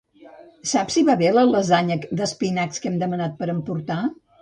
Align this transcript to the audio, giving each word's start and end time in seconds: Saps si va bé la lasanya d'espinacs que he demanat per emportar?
Saps 0.71 0.97
si 0.99 1.03
va 1.09 1.17
bé 1.19 1.29
la 1.35 1.45
lasanya 1.51 1.99
d'espinacs 2.09 2.83
que 2.87 2.93
he 2.93 2.97
demanat 3.07 3.41
per 3.43 3.55
emportar? 3.59 4.05